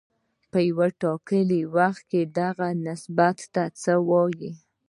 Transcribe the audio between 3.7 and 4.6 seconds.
څه وايي